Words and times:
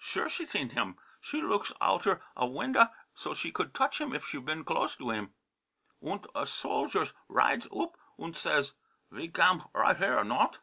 Sure 0.00 0.28
she 0.28 0.44
seen 0.44 0.70
him; 0.70 0.98
she 1.20 1.40
loogs 1.40 1.70
outer 1.80 2.20
a 2.36 2.46
winda' 2.46 2.92
so 3.14 3.32
she 3.32 3.52
could 3.52 3.72
touch 3.72 4.00
him 4.00 4.12
if 4.12 4.26
she 4.26 4.38
been 4.38 4.64
glose 4.64 4.96
to 4.96 5.10
him, 5.10 5.32
unt 6.04 6.26
a 6.34 6.46
soljus 6.46 7.12
rides 7.28 7.68
oop 7.72 7.94
unt 8.18 8.36
says, 8.36 8.74
'Ve 9.12 9.28
gamp 9.28 9.70
right 9.72 9.96
here, 9.98 10.24
not?' 10.24 10.58